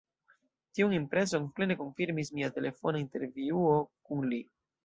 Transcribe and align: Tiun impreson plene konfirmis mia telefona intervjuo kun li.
Tiun 0.77 0.95
impreson 0.99 1.45
plene 1.59 1.77
konfirmis 1.83 2.33
mia 2.39 2.51
telefona 2.57 3.05
intervjuo 3.05 3.77
kun 4.09 4.29
li. 4.33 4.43